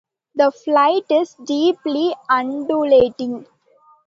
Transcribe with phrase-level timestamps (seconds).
[0.33, 3.45] The flight is deeply undulating.